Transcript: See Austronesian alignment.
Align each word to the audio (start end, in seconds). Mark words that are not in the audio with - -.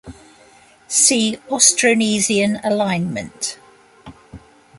See 0.87 1.37
Austronesian 1.47 2.59
alignment. 2.63 3.59